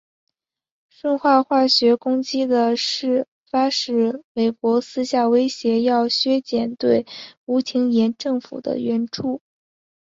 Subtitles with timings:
[0.89, 7.05] 顺化化学攻击的事发使美国私下威胁要削减对
[7.45, 9.43] 吴廷琰政府的援助。